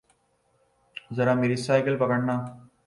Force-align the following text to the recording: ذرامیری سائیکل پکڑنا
ذرامیری 1.15 1.57
سائیکل 1.65 1.95
پکڑنا 2.01 2.35